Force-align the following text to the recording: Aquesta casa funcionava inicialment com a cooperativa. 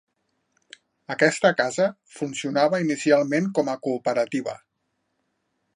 Aquesta 1.15 1.51
casa 1.59 1.85
funcionava 2.15 2.81
inicialment 2.85 3.53
com 3.59 3.73
a 3.75 3.79
cooperativa. 3.89 4.57